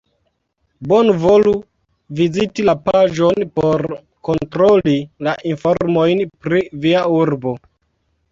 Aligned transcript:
Bonvolu 0.91 1.51
viziti 2.19 2.63
la 2.69 2.73
paĝon 2.87 3.45
por 3.59 3.85
kontroli 4.29 4.95
la 5.27 5.35
informojn 5.53 6.23
pri 6.47 6.63
via 6.87 7.05
urbo. 7.19 7.55